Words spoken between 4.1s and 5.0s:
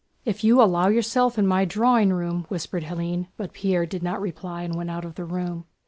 reply and went